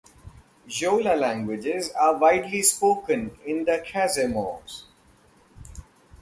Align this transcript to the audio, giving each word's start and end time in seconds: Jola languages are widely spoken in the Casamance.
Jola 0.67 1.15
languages 1.15 1.91
are 1.91 2.17
widely 2.17 2.63
spoken 2.63 3.37
in 3.45 3.65
the 3.65 3.83
Casamance. 3.85 4.85